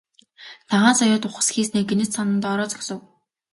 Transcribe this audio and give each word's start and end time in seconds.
Цагаан 0.69 0.95
соёот 0.99 1.27
ухасхийснээ 1.27 1.83
гэнэт 1.89 2.09
санан 2.15 2.37
доороо 2.43 2.67
зогсов. 2.69 2.99